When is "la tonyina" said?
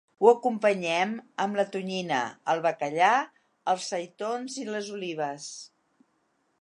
1.59-2.21